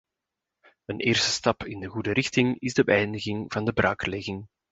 Een 0.85 0.99
eerste 0.99 1.29
stap 1.29 1.63
in 1.65 1.79
de 1.79 1.87
goede 1.87 2.11
richting 2.13 2.59
is 2.59 2.73
de 2.73 2.83
beëindiging 2.83 3.51
van 3.53 3.65
de 3.65 3.73
braaklegging. 3.73 4.47